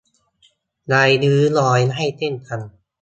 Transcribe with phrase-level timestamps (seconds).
[0.87, 2.59] ไร้ริ้วรอยได้เช่นกัน